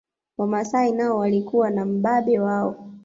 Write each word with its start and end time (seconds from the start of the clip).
Wamasai 0.37 0.91
nao 0.91 1.17
walikuwa 1.17 1.69
na 1.69 1.85
mbabe 1.85 2.39
wao 2.39 2.77